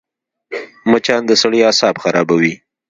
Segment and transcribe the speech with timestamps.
[0.91, 2.53] مچان د سړي اعصاب خرابوي